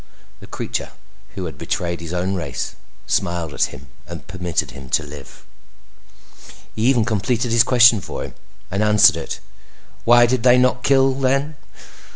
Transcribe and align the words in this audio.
The 0.39 0.47
creature 0.47 0.89
who 1.35 1.45
had 1.45 1.59
betrayed 1.59 1.99
his 2.01 2.11
own 2.11 2.33
race 2.33 2.75
smiled 3.05 3.53
at 3.53 3.65
him 3.65 3.85
and 4.07 4.25
permitted 4.25 4.71
him 4.71 4.89
to 4.89 5.03
live. 5.03 5.45
He 6.75 6.81
even 6.87 7.05
completed 7.05 7.51
his 7.51 7.61
question 7.63 8.01
for 8.01 8.23
him, 8.23 8.33
and 8.71 8.81
answered 8.81 9.15
it. 9.15 9.39
"Why 10.03 10.25
did 10.25 10.41
they 10.41 10.57
not 10.57 10.81
kill 10.83 11.13
then? 11.13 11.55